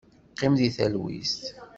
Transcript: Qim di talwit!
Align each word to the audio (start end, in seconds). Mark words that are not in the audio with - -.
Qim 0.37 0.53
di 0.59 0.69
talwit! 0.75 1.35